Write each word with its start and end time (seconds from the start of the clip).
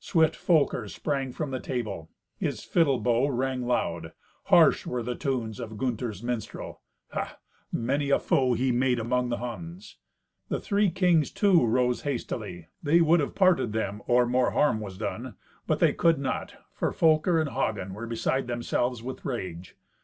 Swift 0.00 0.34
Folker 0.34 0.88
sprang 0.88 1.30
from 1.30 1.52
the 1.52 1.60
table; 1.60 2.10
his 2.36 2.64
fiddle 2.64 2.98
bow 2.98 3.28
rang 3.28 3.68
loud. 3.68 4.10
Harsh 4.46 4.84
were 4.84 5.00
the 5.00 5.14
tunes 5.14 5.60
of 5.60 5.78
Gunther's 5.78 6.24
minstrel. 6.24 6.80
Ha! 7.12 7.38
many 7.70 8.10
a 8.10 8.18
foe 8.18 8.54
he 8.54 8.72
made 8.72 8.98
among 8.98 9.28
the 9.28 9.36
Huns! 9.36 9.98
The 10.48 10.58
three 10.58 10.90
kings, 10.90 11.30
too, 11.30 11.64
rose 11.64 12.00
hastily. 12.02 12.66
They 12.82 13.00
would 13.00 13.20
have 13.20 13.36
parted 13.36 13.72
them 13.72 14.02
or 14.08 14.26
more 14.26 14.50
harm 14.50 14.80
was 14.80 14.98
done. 14.98 15.36
But 15.68 15.78
they 15.78 15.92
could 15.92 16.18
not, 16.18 16.56
for 16.72 16.92
Folker 16.92 17.40
and 17.40 17.50
Hagen 17.50 17.94
were 17.94 18.08
beside 18.08 18.48
themselves 18.48 19.04
with 19.04 19.24
rage. 19.24 19.76